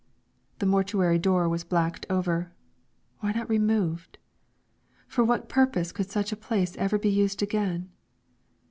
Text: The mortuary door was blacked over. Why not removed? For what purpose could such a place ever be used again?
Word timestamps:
The 0.57 0.65
mortuary 0.65 1.19
door 1.19 1.47
was 1.47 1.63
blacked 1.63 2.07
over. 2.09 2.51
Why 3.19 3.33
not 3.33 3.47
removed? 3.47 4.17
For 5.07 5.23
what 5.23 5.47
purpose 5.47 5.91
could 5.91 6.09
such 6.09 6.31
a 6.31 6.35
place 6.35 6.75
ever 6.77 6.97
be 6.97 7.11
used 7.11 7.43
again? 7.43 7.91